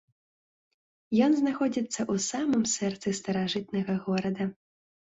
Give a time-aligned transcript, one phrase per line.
[1.25, 4.43] Ён знаходзіцца ў самым сэрцы старажытнага горада.